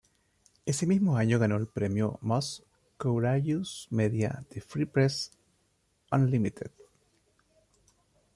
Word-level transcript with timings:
Ese 0.65 0.87
mismo 0.87 1.15
año 1.15 1.37
ganó 1.37 1.57
el 1.57 1.67
premio 1.67 2.17
Most 2.23 2.63
Courageous 2.97 3.85
Media 3.91 4.43
de 4.49 4.59
Free 4.59 4.85
Press 4.87 5.29
Unlimited. 6.11 6.71